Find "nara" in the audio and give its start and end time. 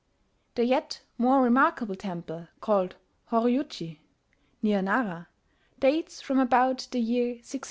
4.81-5.27